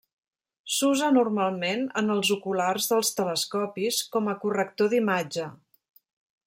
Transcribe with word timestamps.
S'usa 0.75 1.09
normalment 1.17 1.83
en 2.01 2.09
els 2.15 2.31
oculars 2.37 2.89
dels 2.93 3.13
telescopis 3.19 4.01
com 4.17 4.31
a 4.31 4.37
corrector 4.47 4.95
d'imatge. 4.95 5.49